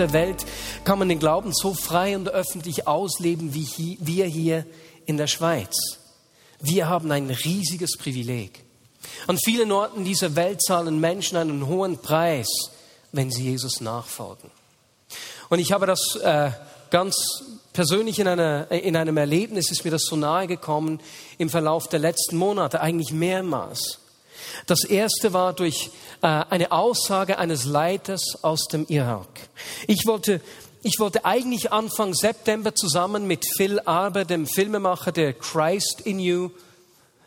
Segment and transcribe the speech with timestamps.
[0.00, 0.44] Der Welt
[0.84, 4.66] kann man den Glauben so frei und öffentlich ausleben wie hier, wir hier
[5.06, 5.76] in der Schweiz.
[6.58, 8.64] Wir haben ein riesiges Privileg.
[9.26, 12.48] An vielen Orten dieser Welt zahlen Menschen einen hohen Preis,
[13.12, 14.50] wenn sie Jesus nachfolgen.
[15.48, 16.50] Und ich habe das äh,
[16.90, 17.16] ganz
[17.72, 21.00] persönlich in, einer, in einem Erlebnis, ist mir das so nahe gekommen
[21.38, 23.98] im Verlauf der letzten Monate, eigentlich mehrmals.
[24.66, 25.90] Das erste war durch
[26.22, 29.28] äh, eine Aussage eines Leiters aus dem Irak.
[29.86, 30.40] Ich wollte,
[30.82, 36.50] ich wollte eigentlich Anfang September zusammen mit Phil Arber, dem Filmemacher, der Christ in You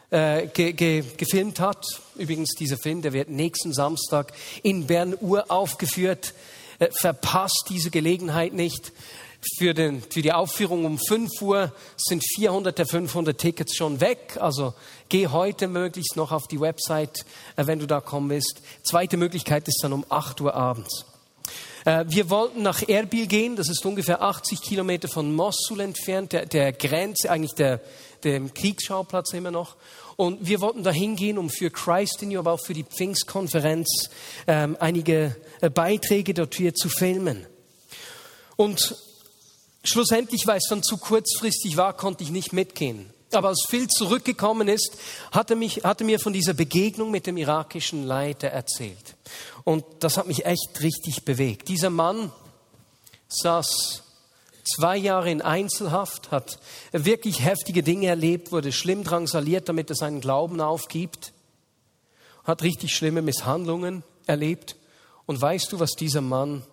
[0.10, 1.86] äh, ge, ge, gefilmt hat.
[2.16, 6.34] Übrigens, dieser Film, der wird nächsten Samstag in Bern Uhr aufgeführt.
[6.80, 8.92] Äh, verpasst diese Gelegenheit nicht.
[9.58, 14.38] Für, den, für die Aufführung um 5 Uhr sind 400 der 500 Tickets schon weg.
[14.40, 14.74] Also
[15.10, 18.62] geh heute möglichst noch auf die Website, äh, wenn du da kommen willst.
[18.84, 21.06] Zweite Möglichkeit ist dann um 8 Uhr abends.
[21.86, 26.46] Äh, wir wollten nach Erbil gehen, das ist ungefähr 80 Kilometer von Mossul entfernt, der,
[26.46, 27.82] der Grenze, eigentlich der,
[28.24, 29.76] dem Kriegsschauplatz immer noch.
[30.16, 34.10] Und wir wollten da hingehen, um für Christ in You, aber auch für die Pfingstkonferenz
[34.48, 37.46] ähm, einige äh, Beiträge dort hier zu filmen.
[38.56, 38.96] Und
[39.84, 43.10] Schlussendlich, weil es dann zu kurzfristig war, konnte ich nicht mitgehen.
[43.34, 44.98] Aber als Phil zurückgekommen ist,
[45.32, 49.16] hat er, mich, hat er mir von dieser Begegnung mit dem irakischen Leiter erzählt.
[49.64, 51.68] Und das hat mich echt richtig bewegt.
[51.68, 52.32] Dieser Mann
[53.28, 54.04] saß
[54.64, 56.60] zwei Jahre in Einzelhaft, hat
[56.92, 61.34] wirklich heftige Dinge erlebt, wurde schlimm drangsaliert, damit er seinen Glauben aufgibt,
[62.44, 64.76] hat richtig schlimme Misshandlungen erlebt.
[65.26, 66.64] Und weißt du, was dieser Mann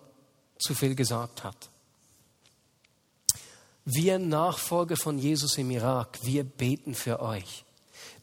[0.59, 1.70] zu Phil gesagt hat?
[3.85, 7.65] Wir Nachfolger von Jesus im Irak, wir beten für euch.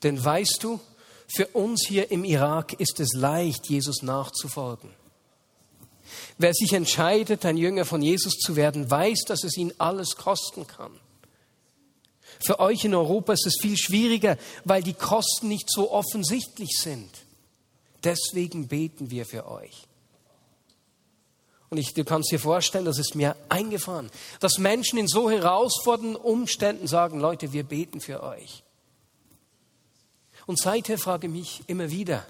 [0.02, 0.80] Denn weißt du,
[1.26, 4.90] für uns hier im Irak ist es leicht, Jesus nachzufolgen.
[6.38, 10.66] Wer sich entscheidet, ein Jünger von Jesus zu werden, weiß, dass es ihn alles kosten
[10.66, 10.92] kann.
[12.40, 17.10] Für euch in Europa ist es viel schwieriger, weil die Kosten nicht so offensichtlich sind.
[18.04, 19.87] Deswegen beten wir für euch.
[21.70, 26.16] Und ich, du kannst dir vorstellen, das ist mir eingefahren, dass Menschen in so herausfordernden
[26.16, 28.62] Umständen sagen, Leute, wir beten für euch.
[30.46, 32.24] Und seither frage ich mich immer wieder,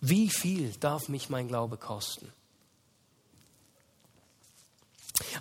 [0.00, 2.32] wie viel darf mich mein Glaube kosten?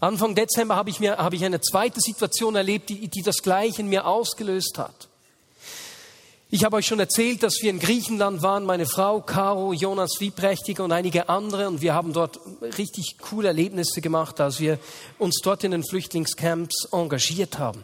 [0.02, 3.82] Anfang Dezember habe ich, mir, habe ich eine zweite Situation erlebt, die, die das Gleiche
[3.82, 5.10] in mir ausgelöst hat.
[6.56, 10.84] Ich habe euch schon erzählt, dass wir in Griechenland waren, meine Frau, Caro, Jonas Wieprächtiger
[10.84, 11.68] und einige andere.
[11.68, 12.40] Und wir haben dort
[12.78, 14.78] richtig coole Erlebnisse gemacht, als wir
[15.18, 17.84] uns dort in den Flüchtlingscamps engagiert haben.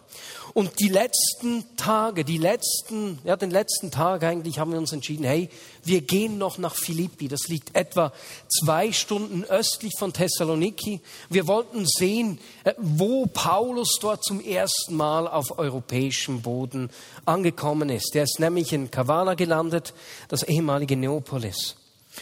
[0.54, 5.24] Und die letzten Tage, die letzten, ja, den letzten Tag eigentlich haben wir uns entschieden,
[5.24, 5.50] hey,
[5.84, 7.28] wir gehen noch nach Philippi.
[7.28, 8.12] Das liegt etwa
[8.60, 11.02] zwei Stunden östlich von Thessaloniki.
[11.30, 16.90] Wir wollten sehen, äh, wo Paulus dort zum ersten Mal auf europäischem Boden
[17.26, 18.16] angekommen ist.
[18.16, 19.94] Er ist nämlich in Kavala gelandet,
[20.28, 21.76] das ehemalige Neapolis.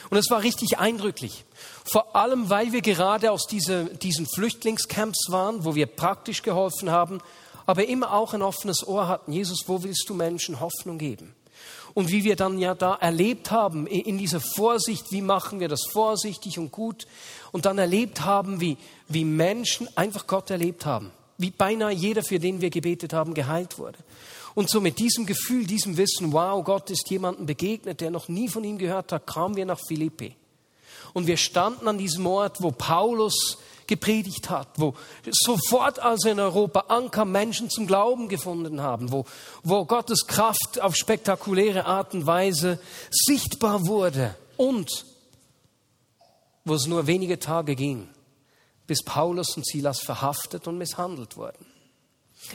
[0.10, 1.46] Und es war richtig eindrücklich.
[1.84, 7.22] Vor allem, weil wir gerade aus diese, diesen Flüchtlingscamps waren, wo wir praktisch geholfen haben,
[7.68, 9.32] aber immer auch ein offenes Ohr hatten.
[9.32, 11.36] Jesus, wo willst du Menschen Hoffnung geben?
[11.94, 15.82] Und wie wir dann ja da erlebt haben, in dieser Vorsicht, wie machen wir das
[15.92, 17.08] vorsichtig und gut?
[17.52, 21.12] Und dann erlebt haben, wie, wie Menschen einfach Gott erlebt haben.
[21.38, 24.00] Wie beinahe jeder, für den wir gebetet haben, geheilt wurde.
[24.56, 28.48] Und so mit diesem Gefühl, diesem Wissen, wow, Gott ist jemandem begegnet, der noch nie
[28.48, 30.36] von ihm gehört hat, kamen wir nach Philippi.
[31.14, 34.94] Und wir standen an diesem Ort, wo Paulus gepredigt hat, wo
[35.32, 39.26] sofort als er in Europa ankam, Menschen zum Glauben gefunden haben, wo,
[39.64, 42.80] wo Gottes Kraft auf spektakuläre Art und Weise
[43.10, 45.06] sichtbar wurde und
[46.66, 48.10] wo es nur wenige Tage ging,
[48.86, 51.66] bis Paulus und Silas verhaftet und misshandelt wurden.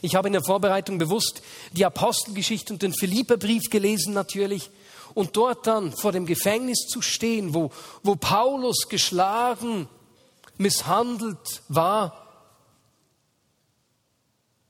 [0.01, 1.43] Ich habe in der Vorbereitung bewusst
[1.73, 4.71] die Apostelgeschichte und den Philipperbrief gelesen natürlich
[5.15, 7.71] und dort dann vor dem Gefängnis zu stehen, wo,
[8.03, 9.89] wo Paulus geschlagen
[10.63, 12.23] misshandelt war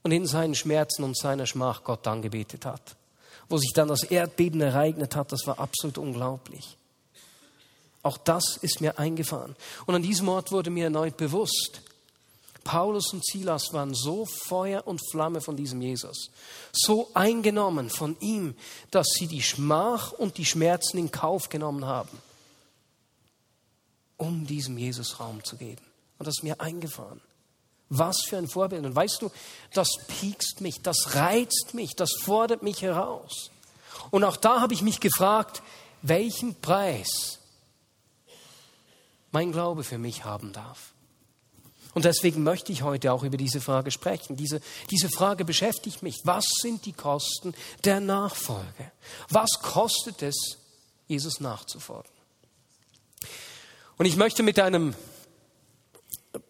[0.03, 2.95] und in seinen Schmerzen und seiner Schmach Gott angebetet hat.
[3.49, 6.77] Wo sich dann das Erdbeben ereignet hat, das war absolut unglaublich.
[8.01, 9.55] Auch das ist mir eingefahren.
[9.85, 11.81] Und an diesem Ort wurde mir erneut bewusst,
[12.63, 16.29] Paulus und Silas waren so Feuer und Flamme von diesem Jesus,
[16.71, 18.55] so eingenommen von ihm,
[18.91, 22.17] dass sie die Schmach und die Schmerzen in Kauf genommen haben,
[24.17, 25.81] um diesem Jesus Raum zu geben.
[26.17, 27.21] Und das ist mir eingefahren.
[27.89, 28.85] Was für ein Vorbild.
[28.85, 29.31] Und weißt du,
[29.73, 33.51] das piekst mich, das reizt mich, das fordert mich heraus.
[34.09, 35.61] Und auch da habe ich mich gefragt,
[36.01, 37.39] welchen Preis
[39.31, 40.93] mein Glaube für mich haben darf.
[41.93, 44.35] Und deswegen möchte ich heute auch über diese Frage sprechen.
[44.35, 46.21] Diese, diese Frage beschäftigt mich.
[46.23, 48.91] Was sind die Kosten der Nachfolge?
[49.29, 50.57] Was kostet es,
[51.07, 52.12] Jesus nachzufolgen?
[53.97, 54.95] Und ich möchte mit einem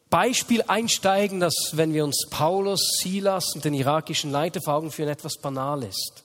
[0.10, 5.10] Beispiel einsteigen, das, wenn wir uns Paulus, Silas und den irakischen Leiter vor Augen führen,
[5.10, 6.24] etwas banal ist.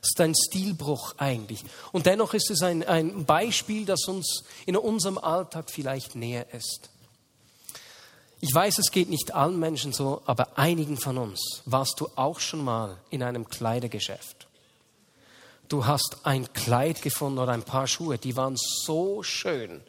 [0.00, 1.64] Es ist ein Stilbruch eigentlich.
[1.92, 6.90] Und dennoch ist es ein, ein Beispiel, das uns in unserem Alltag vielleicht näher ist.
[8.40, 12.38] Ich weiß, es geht nicht allen Menschen so, aber einigen von uns warst du auch
[12.38, 14.46] schon mal in einem Kleidergeschäft.
[15.68, 19.82] Du hast ein Kleid gefunden oder ein paar Schuhe, die waren so schön,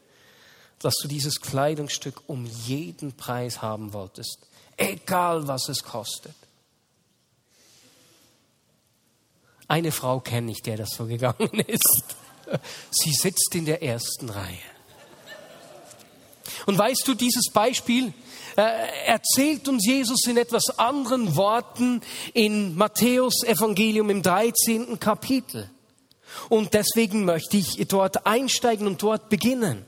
[0.80, 4.40] dass du dieses Kleidungsstück um jeden Preis haben wolltest,
[4.78, 6.36] egal was es kostet.
[9.68, 12.16] Eine Frau kenne ich, der das so gegangen ist.
[12.92, 14.58] Sie sitzt in der ersten Reihe.
[16.66, 18.14] Und weißt du, dieses Beispiel
[18.56, 18.62] äh,
[19.06, 22.02] erzählt uns Jesus in etwas anderen Worten
[22.34, 25.00] in Matthäus Evangelium im 13.
[25.00, 25.70] Kapitel.
[26.50, 29.86] Und deswegen möchte ich dort einsteigen und dort beginnen.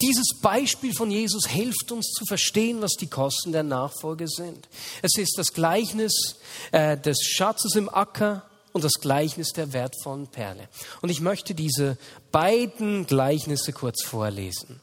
[0.00, 4.68] Dieses Beispiel von Jesus hilft uns zu verstehen, was die Kosten der Nachfolge sind.
[5.02, 6.36] Es ist das Gleichnis
[6.72, 8.42] äh, des Schatzes im Acker
[8.72, 10.68] und das Gleichnis der wertvollen Perle.
[11.02, 11.98] Und ich möchte diese
[12.32, 14.80] beiden Gleichnisse kurz vorlesen.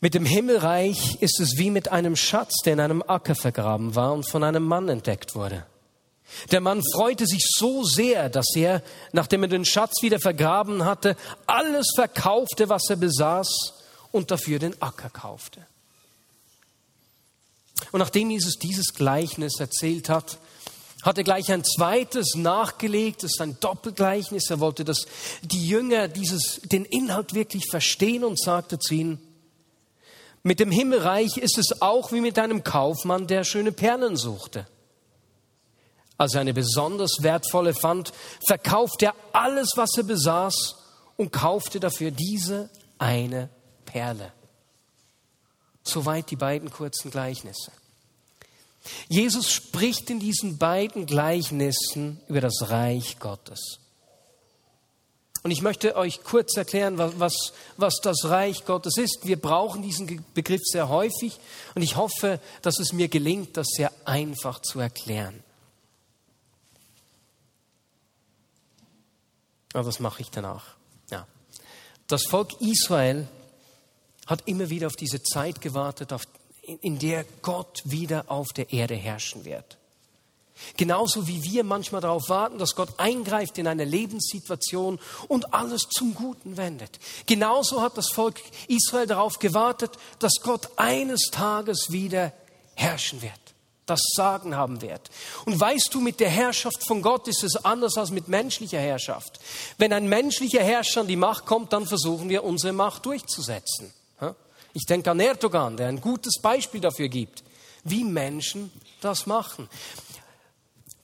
[0.00, 4.12] Mit dem Himmelreich ist es wie mit einem Schatz, der in einem Acker vergraben war
[4.12, 5.64] und von einem Mann entdeckt wurde.
[6.50, 8.82] Der Mann freute sich so sehr, dass er,
[9.12, 13.74] nachdem er den Schatz wieder vergraben hatte, alles verkaufte, was er besaß
[14.10, 15.66] und dafür den Acker kaufte.
[17.90, 20.38] Und nachdem Jesus dieses Gleichnis erzählt hat,
[21.02, 24.48] hat er gleich ein zweites nachgelegt, das ist ein Doppelgleichnis.
[24.50, 25.06] Er wollte, dass
[25.42, 29.20] die Jünger dieses, den Inhalt wirklich verstehen und sagte zu ihnen,
[30.44, 34.66] mit dem Himmelreich ist es auch wie mit einem Kaufmann, der schöne Perlen suchte.
[36.22, 38.12] Als er eine besonders wertvolle fand,
[38.46, 40.76] verkaufte er alles, was er besaß
[41.16, 43.48] und kaufte dafür diese eine
[43.86, 44.30] Perle.
[45.82, 47.72] Soweit die beiden kurzen Gleichnisse.
[49.08, 53.80] Jesus spricht in diesen beiden Gleichnissen über das Reich Gottes.
[55.42, 59.26] Und ich möchte euch kurz erklären, was, was das Reich Gottes ist.
[59.26, 61.40] Wir brauchen diesen Begriff sehr häufig
[61.74, 65.42] und ich hoffe, dass es mir gelingt, das sehr einfach zu erklären.
[69.72, 70.76] Aber das mache ich danach.
[71.10, 71.26] Ja.
[72.06, 73.28] Das Volk Israel
[74.26, 76.22] hat immer wieder auf diese Zeit gewartet, auf,
[76.80, 79.78] in der Gott wieder auf der Erde herrschen wird.
[80.76, 86.14] Genauso wie wir manchmal darauf warten, dass Gott eingreift in eine Lebenssituation und alles zum
[86.14, 86.98] Guten wendet.
[87.26, 92.32] Genauso hat das Volk Israel darauf gewartet, dass Gott eines Tages wieder
[92.74, 93.32] herrschen wird,
[93.92, 95.10] das Sagen haben wird.
[95.44, 99.38] Und weißt du, mit der Herrschaft von Gott ist es anders als mit menschlicher Herrschaft.
[99.78, 103.92] Wenn ein menschlicher Herrscher an die Macht kommt, dann versuchen wir unsere Macht durchzusetzen.
[104.74, 107.44] Ich denke an Erdogan, der ein gutes Beispiel dafür gibt,
[107.84, 109.68] wie Menschen das machen.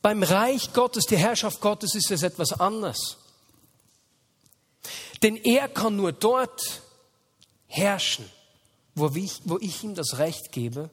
[0.00, 3.18] Beim Reich Gottes, der Herrschaft Gottes, ist es etwas anderes.
[5.23, 6.80] Denn er kann nur dort
[7.66, 8.25] herrschen,
[8.95, 10.88] wo ich, wo ich ihm das Recht gebe,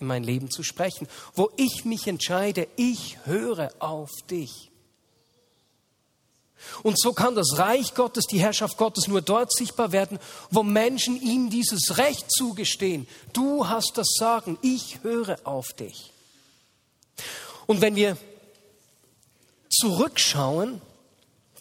[0.00, 4.70] in mein Leben zu sprechen, wo ich mich entscheide, ich höre auf dich.
[6.82, 10.18] Und so kann das Reich Gottes, die Herrschaft Gottes nur dort sichtbar werden,
[10.50, 13.06] wo Menschen ihm dieses Recht zugestehen.
[13.32, 16.12] Du hast das Sagen, ich höre auf dich.
[17.66, 18.16] Und wenn wir
[19.70, 20.80] zurückschauen,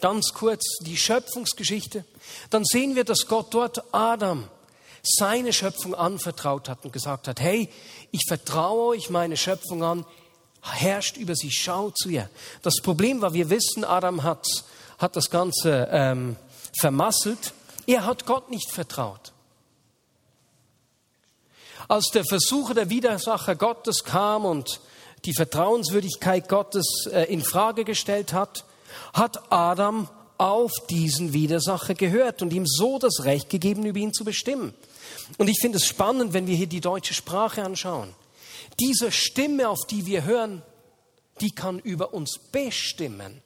[0.01, 2.05] ganz kurz die Schöpfungsgeschichte,
[2.50, 4.50] dann sehen wir, dass Gott dort Adam
[5.03, 7.70] seine Schöpfung anvertraut hat und gesagt hat, hey,
[8.12, 10.06] ich vertraue euch meine Schöpfung an,
[10.62, 12.29] herrscht über sie, schaut zu ihr.
[12.62, 14.46] Das Problem war, wir wissen, Adam hat,
[14.98, 16.36] hat das Ganze ähm,
[16.77, 17.53] vermasselt.
[17.86, 19.32] Er hat Gott nicht vertraut.
[21.88, 24.79] Als der Versucher der Widersacher Gottes kam und
[25.25, 28.65] die Vertrauenswürdigkeit Gottes äh, in Frage gestellt hat,
[29.13, 34.24] hat Adam auf diesen Widersacher gehört und ihm so das Recht gegeben, über ihn zu
[34.24, 34.74] bestimmen.
[35.38, 38.14] Und ich finde es spannend, wenn wir hier die deutsche Sprache anschauen.
[38.80, 40.62] Diese Stimme, auf die wir hören,
[41.42, 43.42] die kann über uns bestimmen.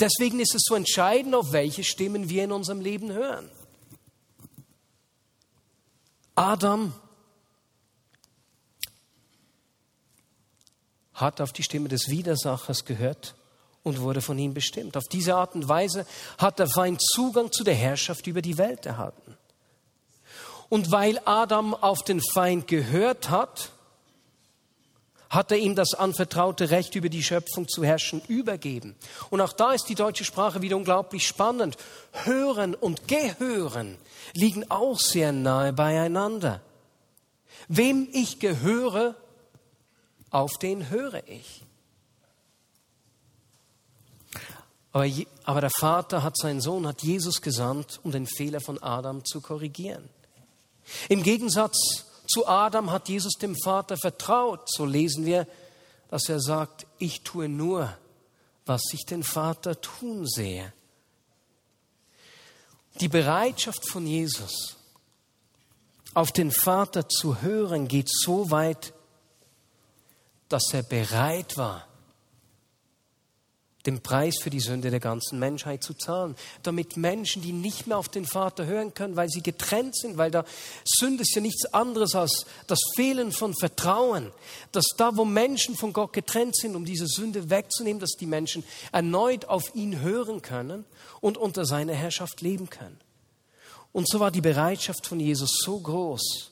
[0.00, 3.50] Deswegen ist es so entscheidend, auf welche Stimmen wir in unserem Leben hören.
[6.34, 6.92] Adam
[11.14, 13.34] hat auf die Stimme des Widersachers gehört
[13.82, 14.96] und wurde von ihm bestimmt.
[14.96, 16.06] Auf diese Art und Weise
[16.38, 19.37] hat der Feind Zugang zu der Herrschaft über die Welt erhalten.
[20.68, 23.70] Und weil Adam auf den Feind gehört hat,
[25.30, 28.94] hat er ihm das anvertraute Recht über die Schöpfung zu herrschen übergeben.
[29.30, 31.76] Und auch da ist die deutsche Sprache wieder unglaublich spannend.
[32.24, 33.98] Hören und Gehören
[34.32, 36.60] liegen auch sehr nahe beieinander.
[37.68, 39.14] Wem ich gehöre,
[40.30, 41.62] auf den höre ich.
[45.44, 49.40] Aber, der Vater hat seinen Sohn, hat Jesus gesandt, um den Fehler von Adam zu
[49.40, 50.08] korrigieren.
[51.08, 54.70] Im Gegensatz zu Adam hat Jesus dem Vater vertraut.
[54.70, 55.46] So lesen wir,
[56.10, 57.96] dass er sagt, ich tue nur,
[58.66, 60.72] was ich den Vater tun sehe.
[63.00, 64.76] Die Bereitschaft von Jesus,
[66.14, 68.92] auf den Vater zu hören, geht so weit,
[70.48, 71.87] dass er bereit war,
[73.88, 77.96] den Preis für die Sünde der ganzen Menschheit zu zahlen, damit Menschen, die nicht mehr
[77.96, 80.44] auf den Vater hören können, weil sie getrennt sind, weil da
[80.84, 84.30] Sünde ist ja nichts anderes als das Fehlen von Vertrauen,
[84.72, 88.62] dass da, wo Menschen von Gott getrennt sind, um diese Sünde wegzunehmen, dass die Menschen
[88.92, 90.84] erneut auf ihn hören können
[91.22, 93.00] und unter seiner Herrschaft leben können.
[93.92, 96.50] Und so war die Bereitschaft von Jesus so groß,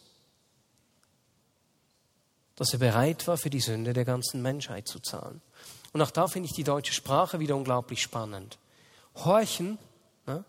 [2.56, 5.42] dass er bereit war, für die Sünde der ganzen Menschheit zu zahlen.
[5.96, 8.58] Und auch da finde ich die deutsche Sprache wieder unglaublich spannend.
[9.14, 9.78] Horchen
[10.26, 10.44] ne,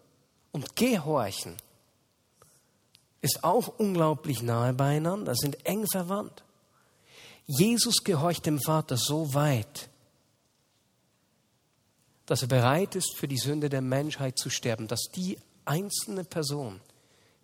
[0.51, 1.55] und Gehorchen
[3.21, 6.43] ist auch unglaublich nahe beieinander, sind eng verwandt.
[7.45, 9.87] Jesus gehorcht dem Vater so weit,
[12.25, 16.81] dass er bereit ist, für die Sünde der Menschheit zu sterben, dass die einzelne Person,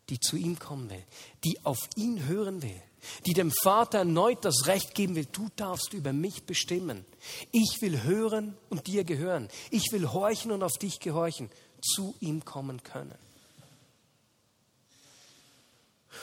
[0.10, 1.04] die zu ihm kommen will,
[1.44, 2.82] die auf ihn hören will,
[3.26, 7.06] die dem Vater erneut das Recht geben will, du darfst über mich bestimmen.
[7.52, 9.50] Ich will hören und dir gehören.
[9.72, 11.50] Ich will horchen und auf dich gehorchen,
[11.82, 13.16] zu ihm kommen können.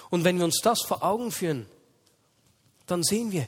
[0.08, 1.66] Und wenn wir uns das vor Augen führen,
[2.87, 3.46] dann sehen wir,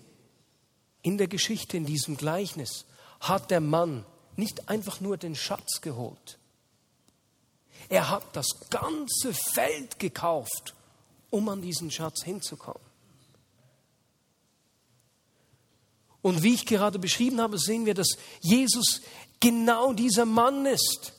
[1.03, 2.85] in der Geschichte, in diesem Gleichnis,
[3.21, 4.05] hat der Mann
[4.37, 6.39] nicht einfach nur den Schatz geholt.
[7.89, 10.75] Er hat das ganze Feld gekauft,
[11.31, 12.93] um an diesen Schatz hinzukommen.
[16.23, 19.03] Und wie ich gerade beschrieben habe, sehen wir, dass Jesus
[19.41, 21.13] genau dieser Mann ist,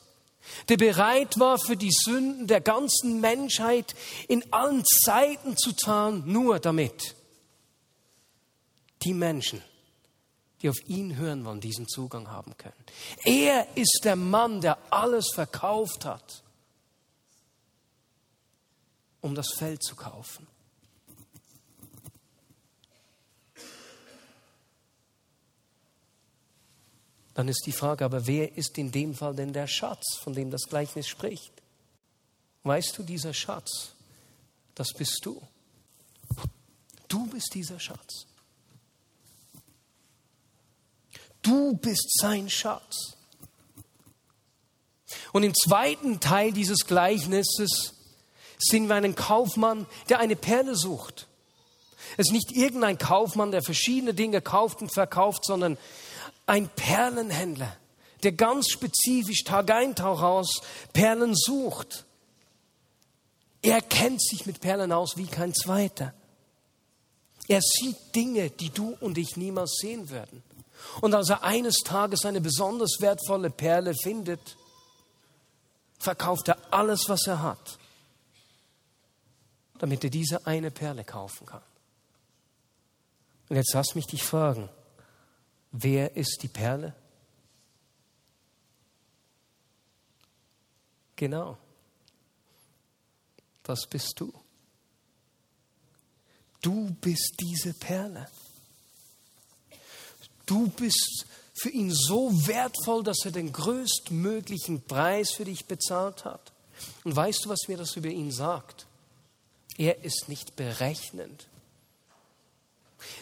[0.68, 3.94] der bereit war, für die Sünden der ganzen Menschheit
[4.28, 7.14] in allen Zeiten zu zahlen, nur damit
[9.02, 9.62] die Menschen,
[10.62, 12.72] die auf ihn hören wollen, diesen Zugang haben können.
[13.24, 16.43] Er ist der Mann, der alles verkauft hat,
[19.24, 20.46] um das Feld zu kaufen.
[27.32, 30.50] Dann ist die Frage, aber wer ist in dem Fall denn der Schatz, von dem
[30.50, 31.54] das Gleichnis spricht?
[32.64, 33.94] Weißt du, dieser Schatz,
[34.74, 35.40] das bist du.
[37.08, 38.26] Du bist dieser Schatz.
[41.40, 43.16] Du bist sein Schatz.
[45.32, 47.94] Und im zweiten Teil dieses Gleichnisses
[48.58, 51.26] sehen wir einen Kaufmann, der eine Perle sucht.
[52.16, 55.78] Es ist nicht irgendein Kaufmann, der verschiedene Dinge kauft und verkauft, sondern
[56.46, 57.76] ein Perlenhändler,
[58.22, 62.04] der ganz spezifisch Tag ein, Tag aus Perlen sucht.
[63.62, 66.12] Er kennt sich mit Perlen aus wie kein zweiter.
[67.48, 70.42] Er sieht Dinge, die du und ich niemals sehen würden.
[71.00, 74.40] Und als er eines Tages eine besonders wertvolle Perle findet,
[75.98, 77.78] verkauft er alles, was er hat,
[79.78, 81.62] damit er diese eine Perle kaufen kann.
[83.48, 84.68] Und jetzt lass mich dich fragen,
[85.76, 86.94] Wer ist die Perle?
[91.16, 91.58] Genau.
[93.64, 94.32] Das bist du.
[96.62, 98.28] Du bist diese Perle.
[100.46, 106.52] Du bist für ihn so wertvoll, dass er den größtmöglichen Preis für dich bezahlt hat.
[107.02, 108.86] Und weißt du, was mir das über ihn sagt?
[109.76, 111.48] Er ist nicht berechnend.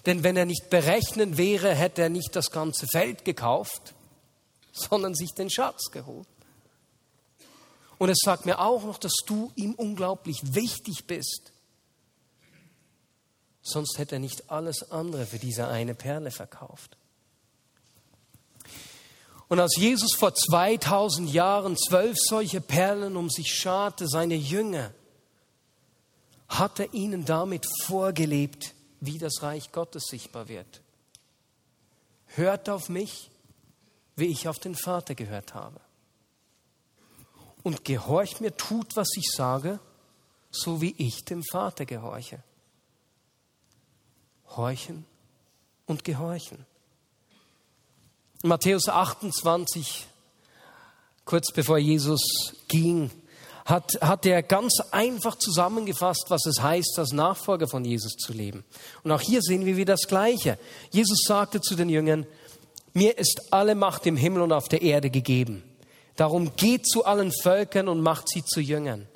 [0.06, 3.94] Denn wenn er nicht berechnen wäre, hätte er nicht das ganze Feld gekauft,
[4.72, 6.26] sondern sich den Schatz geholt.
[7.98, 11.52] Und es sagt mir auch noch, dass du ihm unglaublich wichtig bist.
[13.62, 16.96] Sonst hätte er nicht alles andere für diese eine Perle verkauft.
[19.48, 24.92] Und als Jesus vor 2000 Jahren zwölf solche Perlen um sich scharte, seine Jünger,
[26.58, 30.80] hat er ihnen damit vorgelebt, wie das Reich Gottes sichtbar wird.
[32.26, 33.30] Hört auf mich,
[34.16, 35.80] wie ich auf den Vater gehört habe
[37.62, 39.78] und gehorcht mir, tut, was ich sage,
[40.50, 42.42] so wie ich dem Vater gehorche.
[44.48, 45.04] Horchen
[45.86, 46.66] und gehorchen.
[48.42, 50.06] Matthäus 28,
[51.24, 52.20] kurz bevor Jesus
[52.68, 53.10] ging,
[53.64, 58.64] hat, hat er ganz einfach zusammengefasst, was es heißt, als Nachfolger von Jesus zu leben.
[59.04, 60.58] Und auch hier sehen wir wieder das Gleiche.
[60.90, 62.26] Jesus sagte zu den Jüngern,
[62.92, 65.62] mir ist alle Macht im Himmel und auf der Erde gegeben.
[66.16, 69.08] Darum geht zu allen Völkern und macht sie zu Jüngern.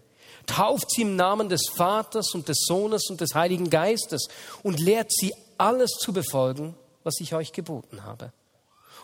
[0.46, 4.28] Tauft sie im Namen des Vaters und des Sohnes und des Heiligen Geistes
[4.62, 8.32] und lehrt sie alles zu befolgen, was ich euch geboten habe.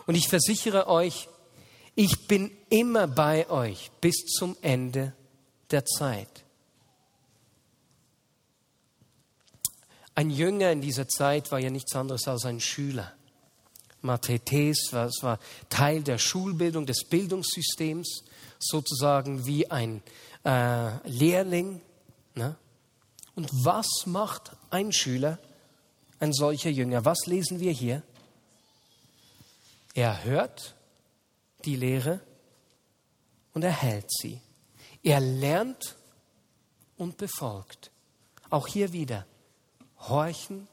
[0.07, 1.27] Und ich versichere euch,
[1.95, 5.13] ich bin immer bei euch bis zum Ende
[5.71, 6.43] der Zeit.
[10.15, 13.13] Ein Jünger in dieser Zeit war ja nichts anderes als ein Schüler.
[14.01, 15.39] Mathetes, es war
[15.69, 18.23] Teil der Schulbildung, des Bildungssystems,
[18.59, 20.03] sozusagen wie ein
[20.43, 21.81] äh, Lehrling.
[22.35, 22.55] Ne?
[23.35, 25.39] Und was macht ein Schüler,
[26.19, 27.05] ein solcher Jünger?
[27.05, 28.03] Was lesen wir hier?
[29.95, 30.75] Er hört
[31.65, 32.19] die Lehre
[33.53, 34.41] und er hält sie.
[35.03, 35.95] Er lernt
[36.97, 37.91] und befolgt.
[38.49, 39.25] Auch hier wieder
[39.99, 40.67] horchen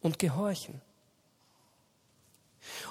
[0.00, 0.80] und gehorchen.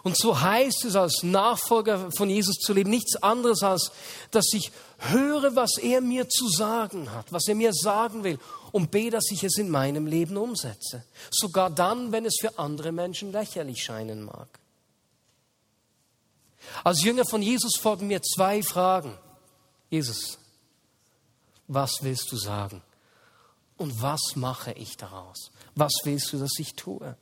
[0.03, 3.91] Und so heißt es als Nachfolger von Jesus zu leben, nichts anderes als,
[4.31, 8.39] dass ich höre, was er mir zu sagen hat, was er mir sagen will
[8.71, 11.03] und bete, dass ich es in meinem Leben umsetze.
[11.29, 14.47] Sogar dann, wenn es für andere Menschen lächerlich scheinen mag.
[16.83, 19.17] Als Jünger von Jesus folgen mir zwei Fragen.
[19.95, 20.37] Jesus,
[21.69, 22.81] was willst du sagen?
[23.77, 25.51] Und was mache ich daraus?
[25.73, 27.15] Was willst du, dass ich tue?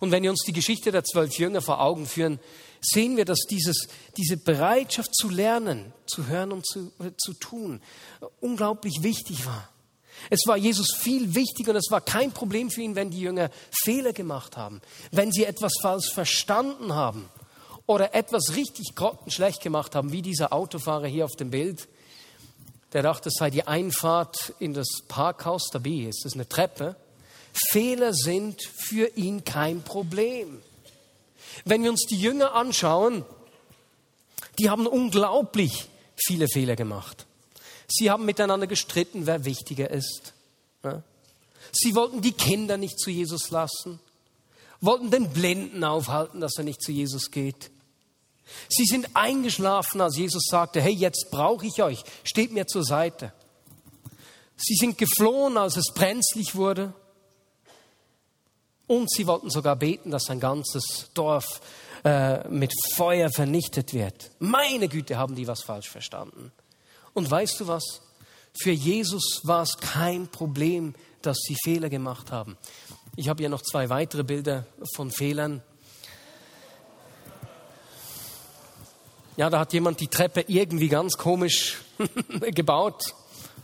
[0.00, 2.40] Und wenn wir uns die Geschichte der zwölf Jünger vor Augen führen,
[2.80, 7.80] sehen wir, dass dieses, diese Bereitschaft zu lernen, zu hören und zu, zu tun
[8.40, 9.68] unglaublich wichtig war.
[10.30, 13.50] Es war Jesus viel wichtiger und es war kein Problem für ihn, wenn die Jünger
[13.84, 14.80] Fehler gemacht haben,
[15.12, 17.28] wenn sie etwas falsch verstanden haben
[17.86, 21.88] oder etwas richtig grottenschlecht gemacht haben, wie dieser Autofahrer hier auf dem Bild.
[22.92, 26.06] Der dachte, es sei die Einfahrt in das Parkhaus der B.
[26.06, 26.96] Es ist eine Treppe.
[27.70, 30.62] Fehler sind für ihn kein Problem.
[31.64, 33.24] Wenn wir uns die Jünger anschauen,
[34.58, 37.26] die haben unglaublich viele Fehler gemacht.
[37.88, 40.32] Sie haben miteinander gestritten, wer wichtiger ist.
[41.72, 44.00] Sie wollten die Kinder nicht zu Jesus lassen,
[44.80, 47.70] wollten den Blinden aufhalten, dass er nicht zu Jesus geht.
[48.68, 53.32] Sie sind eingeschlafen, als Jesus sagte, hey, jetzt brauche ich euch, steht mir zur Seite.
[54.56, 56.92] Sie sind geflohen, als es brenzlig wurde.
[58.86, 61.60] Und sie wollten sogar beten, dass ein ganzes Dorf
[62.04, 64.30] äh, mit Feuer vernichtet wird.
[64.38, 66.52] Meine Güte, haben die was falsch verstanden.
[67.14, 68.02] Und weißt du was?
[68.54, 72.56] Für Jesus war es kein Problem, dass sie Fehler gemacht haben.
[73.16, 75.62] Ich habe ja noch zwei weitere Bilder von Fehlern.
[79.36, 81.78] Ja, da hat jemand die Treppe irgendwie ganz komisch
[82.54, 83.02] gebaut.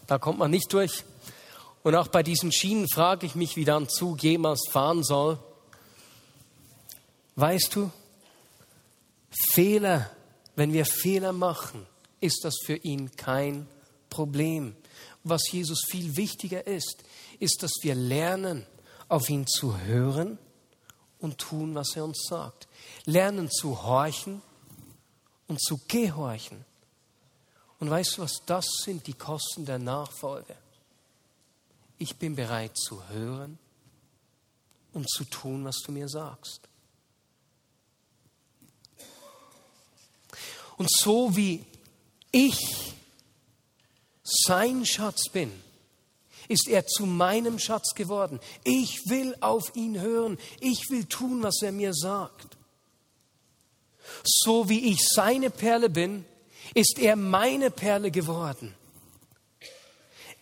[0.06, 1.04] Da kommt man nicht durch.
[1.82, 5.38] Und auch bei diesen Schienen frage ich mich, wie da ein Zug jemals fahren soll.
[7.36, 7.90] Weißt du,
[9.52, 10.10] Fehler,
[10.56, 11.86] wenn wir Fehler machen,
[12.20, 13.68] ist das für ihn kein
[14.08, 14.74] Problem.
[15.22, 17.04] Was Jesus viel wichtiger ist,
[17.40, 18.66] ist, dass wir lernen,
[19.08, 20.38] auf ihn zu hören
[21.18, 22.68] und tun, was er uns sagt.
[23.04, 24.42] Lernen zu horchen
[25.48, 26.64] und zu gehorchen.
[27.80, 30.56] Und weißt du was, das sind die Kosten der Nachfolge
[31.98, 33.58] ich bin bereit zu hören
[34.92, 36.60] und zu tun, was du mir sagst.
[40.76, 41.64] Und so wie
[42.30, 42.94] ich
[44.22, 45.50] sein Schatz bin,
[46.46, 48.38] ist er zu meinem Schatz geworden.
[48.62, 50.38] Ich will auf ihn hören.
[50.60, 52.56] Ich will tun, was er mir sagt.
[54.24, 56.24] So wie ich seine Perle bin,
[56.74, 58.74] ist er meine Perle geworden.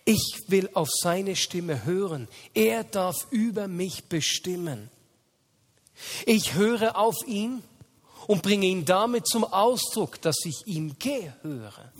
[0.05, 2.27] Ich will auf seine Stimme hören.
[2.53, 4.89] Er darf über mich bestimmen.
[6.25, 7.61] Ich höre auf ihn
[8.27, 11.91] und bringe ihn damit zum Ausdruck, dass ich ihm gehöre.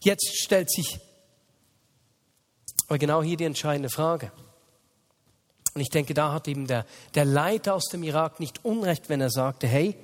[0.00, 0.98] Jetzt stellt sich
[2.92, 4.32] aber genau hier die entscheidende Frage.
[5.74, 9.20] Und ich denke, da hat eben der, der Leiter aus dem Irak nicht Unrecht, wenn
[9.20, 9.96] er sagte, hey,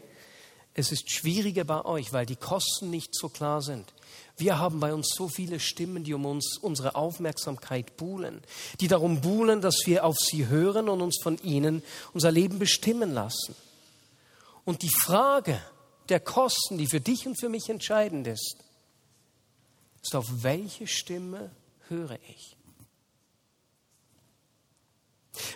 [0.74, 3.92] es ist schwieriger bei euch, weil die Kosten nicht so klar sind.
[4.36, 8.40] Wir haben bei uns so viele Stimmen, die um uns unsere Aufmerksamkeit buhlen,
[8.80, 11.82] die darum buhlen, dass wir auf sie hören und uns von ihnen
[12.14, 13.56] unser Leben bestimmen lassen.
[14.64, 15.60] Und die Frage
[16.08, 18.56] der Kosten, die für dich und für mich entscheidend ist,
[20.02, 21.50] ist, auf welche Stimme
[21.88, 22.57] höre ich?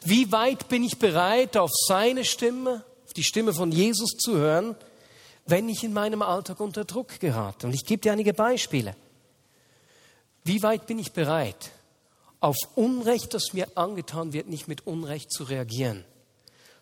[0.05, 4.77] Wie weit bin ich bereit, auf seine Stimme, auf die Stimme von Jesus zu hören,
[5.47, 7.67] wenn ich in meinem Alltag unter Druck gerate.
[7.67, 8.95] Und ich gebe dir einige Beispiele.
[10.45, 11.71] Wie weit bin ich bereit,
[12.41, 16.05] auf Unrecht, das mir angetan wird, nicht mit Unrecht zu reagieren,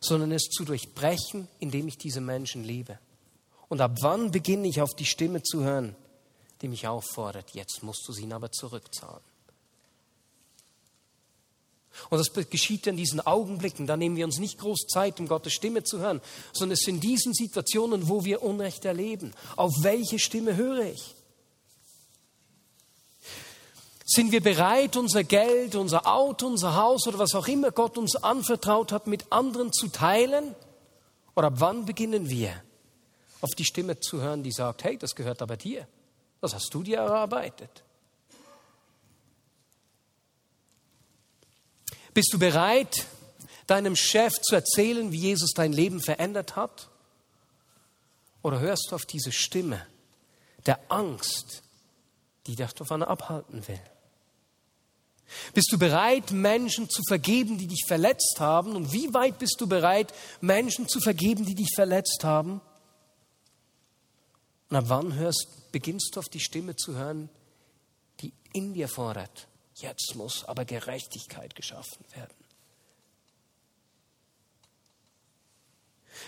[0.01, 2.99] sondern es zu durchbrechen, indem ich diese Menschen liebe?
[3.69, 5.95] Und ab wann beginne ich auf die Stimme zu hören,
[6.63, 9.30] die mich auffordert, jetzt musst du sie aber zurückzahlen?
[12.09, 13.87] Und das geschieht in diesen Augenblicken.
[13.87, 16.21] Da nehmen wir uns nicht groß Zeit, um Gottes Stimme zu hören,
[16.53, 19.33] sondern es sind diesen Situationen, wo wir Unrecht erleben.
[19.57, 21.15] Auf welche Stimme höre ich?
[24.05, 28.17] Sind wir bereit, unser Geld, unser Auto, unser Haus oder was auch immer Gott uns
[28.17, 30.57] anvertraut hat, mit anderen zu teilen?
[31.37, 32.61] Oder ab wann beginnen wir,
[33.41, 35.87] auf die Stimme zu hören, die sagt, hey, das gehört aber dir.
[36.41, 37.85] Das hast du dir erarbeitet.
[42.15, 43.07] Bist du bereit,
[43.67, 46.89] deinem Chef zu erzählen, wie Jesus dein Leben verändert hat?
[48.43, 49.87] Oder hörst du auf diese Stimme
[50.67, 51.63] der Angst,
[52.47, 53.81] die dich davon abhalten will?
[55.55, 58.75] Bist du bereit, Menschen zu vergeben, die dich verletzt haben?
[58.75, 62.61] Und wie weit bist du bereit, Menschen zu vergeben, die dich verletzt haben?
[64.69, 67.29] Und ab wann hörst, beginnst du auf die Stimme zu hören,
[68.21, 69.47] die in dir fordert,
[69.81, 72.35] Jetzt muss aber Gerechtigkeit geschaffen werden.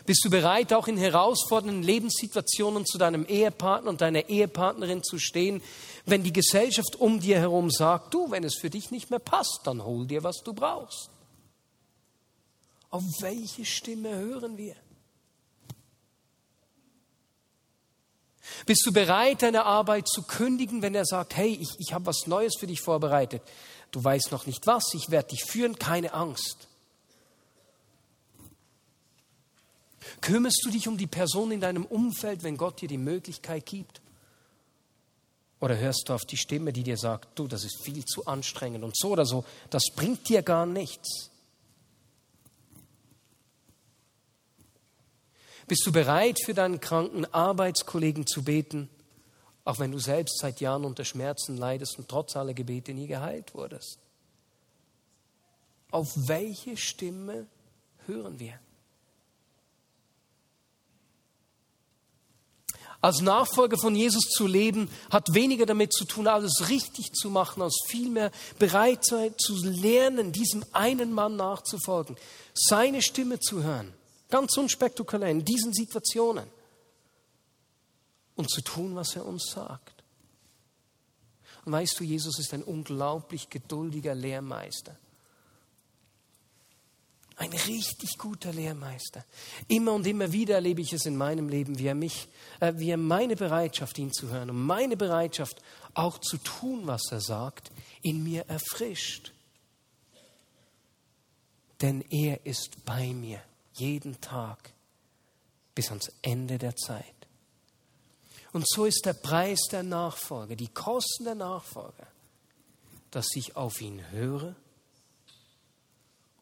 [0.07, 5.63] Bist du bereit, auch in herausfordernden Lebenssituationen zu deinem Ehepartner und deiner Ehepartnerin zu stehen,
[6.07, 9.61] wenn die Gesellschaft um dir herum sagt, du, wenn es für dich nicht mehr passt,
[9.65, 11.11] dann hol dir, was du brauchst.
[12.91, 14.77] Auf welche Stimme hören wir?
[18.67, 22.27] Bist du bereit, deine Arbeit zu kündigen, wenn er sagt, hey, ich, ich habe was
[22.27, 23.43] Neues für dich vorbereitet.
[23.91, 26.69] Du weißt noch nicht was, ich werde dich führen, keine Angst.
[30.21, 34.01] Kümmerst du dich um die Person in deinem Umfeld, wenn Gott dir die Möglichkeit gibt?
[35.61, 38.83] Oder hörst du auf die Stimme, die dir sagt, du, das ist viel zu anstrengend
[38.83, 41.32] und so oder so, das bringt dir gar nichts?
[45.73, 48.91] Bist du bereit, für deinen kranken Arbeitskollegen zu beten,
[49.65, 53.55] auch wenn du selbst seit Jahren unter Schmerzen leidest und trotz aller Gebete nie geheilt
[53.55, 53.97] wurdest?
[55.91, 57.47] Auf welche Stimme
[58.07, 58.61] hören wir?
[63.01, 67.63] Als Nachfolger von Jesus zu leben, hat weniger damit zu tun, alles richtig zu machen,
[67.63, 72.19] als vielmehr bereit zu lernen, diesem einen Mann nachzufolgen,
[72.53, 73.95] seine Stimme zu hören
[74.33, 76.47] Ganz unspektakulär in diesen Situationen.
[78.35, 80.03] Und zu tun, was er uns sagt.
[81.67, 84.97] Und weißt du, Jesus ist ein unglaublich geduldiger Lehrmeister.
[87.37, 89.23] Ein richtig guter Lehrmeister.
[89.69, 92.27] Immer und immer wieder erlebe ich es in meinem Leben, wie er mich,
[92.61, 95.61] äh, wie er meine Bereitschaft, ihn zu hören und meine Bereitschaft,
[95.93, 99.35] auch zu tun, was er sagt, in mir erfrischt.
[101.83, 103.43] Denn er ist bei mir
[103.75, 104.73] jeden Tag
[105.75, 107.05] bis ans Ende der Zeit.
[108.53, 112.07] Und so ist der Preis der Nachfolge, die Kosten der Nachfolge,
[113.11, 114.55] dass ich auf ihn höre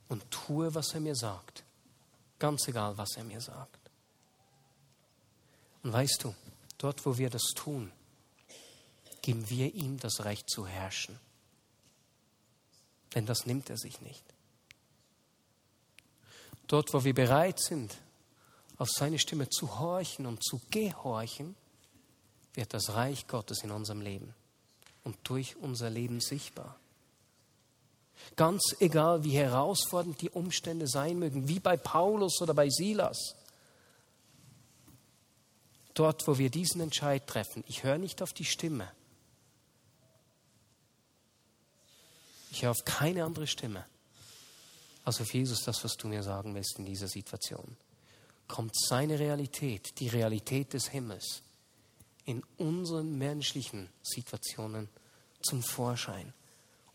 [0.09, 1.63] und tue, was er mir sagt.
[2.39, 3.79] Ganz egal, was er mir sagt.
[5.83, 6.35] Und weißt du,
[6.79, 7.93] dort, wo wir das tun,
[9.23, 11.19] geben wir ihm das Recht zu herrschen.
[13.15, 14.25] Denn das nimmt er sich nicht.
[16.71, 17.97] Dort, wo wir bereit sind,
[18.79, 21.57] auf seine Stimme zu horchen und zu gehorchen,
[22.55, 24.33] wird das Reich Gottes in unserem Leben
[25.03, 26.79] und durch unser Leben sichtbar.
[28.37, 33.35] Ganz egal, wie herausfordernd die Umstände sein mögen, wie bei Paulus oder bei Silas.
[35.95, 38.89] Dort, wo wir diesen Entscheid treffen, ich höre nicht auf die Stimme.
[42.53, 43.85] Ich höre auf keine andere Stimme
[45.11, 47.77] als auf Jesus das, was du mir sagen willst in dieser Situation.
[48.47, 51.43] kommt seine Realität, die Realität des Himmels,
[52.25, 54.89] in unseren menschlichen Situationen
[55.41, 56.33] zum Vorschein.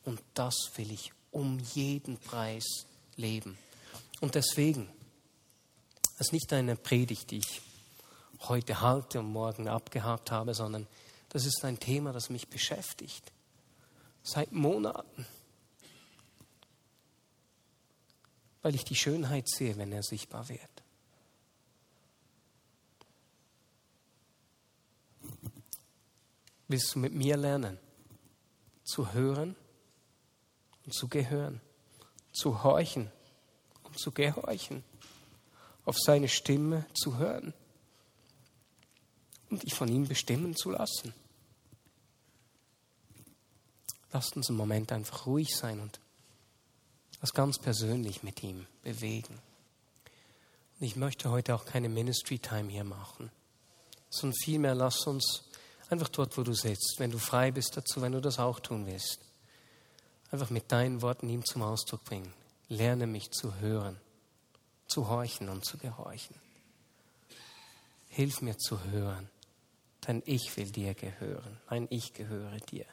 [0.04, 3.58] Und das will ich um jeden Preis leben.
[4.22, 4.90] Und deswegen,
[6.20, 7.62] ist nicht eine Predigt, die ich
[8.48, 10.88] heute halte und morgen abgehakt habe, sondern
[11.30, 13.32] das ist ein Thema, das mich beschäftigt.
[14.24, 15.26] Seit Monaten.
[18.66, 20.84] Weil ich die Schönheit sehe, wenn er sichtbar wird.
[26.68, 27.78] Willst du mit mir lernen?
[28.84, 29.56] Zu hören
[30.84, 31.62] und zu gehören.
[32.34, 33.12] Zu horchen
[33.84, 34.84] und zu gehorchen.
[35.86, 37.54] Auf seine Stimme zu hören.
[39.52, 41.14] Und dich von ihm bestimmen zu lassen.
[44.12, 46.00] Lasst uns einen Moment einfach ruhig sein und
[47.22, 49.40] das ganz persönlich mit ihm bewegen.
[50.80, 53.32] Und ich möchte heute auch keine Ministry Time hier machen,
[54.10, 55.44] sondern vielmehr lass uns
[55.90, 58.86] einfach dort, wo du sitzt, wenn du frei bist dazu, wenn du das auch tun
[58.86, 59.20] willst,
[60.32, 62.34] einfach mit deinen Worten ihm zum Ausdruck bringen.
[62.68, 64.00] Lerne mich zu hören,
[64.88, 66.36] zu horchen und zu gehorchen.
[68.10, 69.30] Hilf mir zu hören,
[70.08, 71.60] denn ich will dir gehören.
[71.70, 72.86] Nein, ich gehöre dir.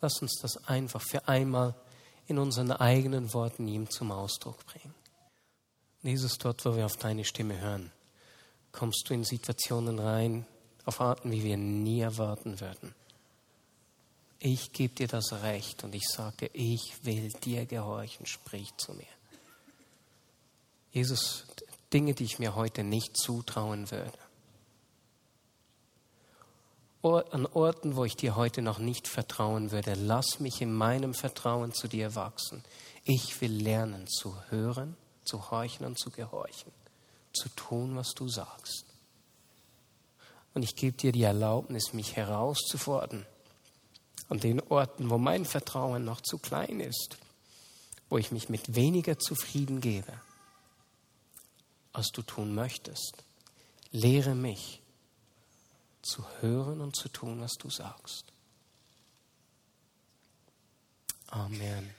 [0.00, 1.74] Lass uns das einfach für einmal
[2.30, 4.94] in unseren eigenen Worten ihm zum Ausdruck bringen.
[6.02, 7.90] Jesus, dort, wo wir auf deine Stimme hören,
[8.72, 10.46] kommst du in Situationen rein,
[10.86, 12.94] auf Arten, wie wir nie erwarten würden.
[14.38, 18.94] Ich gebe dir das Recht und ich sage dir, ich will dir gehorchen, sprich zu
[18.94, 19.04] mir.
[20.92, 21.44] Jesus,
[21.92, 24.18] Dinge, die ich mir heute nicht zutrauen würde,
[27.02, 29.94] an Orten, wo ich dir heute noch nicht vertrauen würde.
[29.94, 32.62] Lass mich in meinem Vertrauen zu dir wachsen.
[33.04, 36.72] Ich will lernen zu hören, zu horchen und zu gehorchen,
[37.32, 38.84] zu tun, was du sagst.
[40.52, 43.24] Und ich gebe dir die Erlaubnis, mich herauszufordern
[44.28, 47.16] an den Orten, wo mein Vertrauen noch zu klein ist,
[48.08, 50.12] wo ich mich mit weniger zufrieden gebe,
[51.92, 53.14] als du tun möchtest.
[53.90, 54.80] Lehre mich,
[56.02, 58.32] zu hören und zu tun, was du sagst.
[61.28, 61.94] Amen.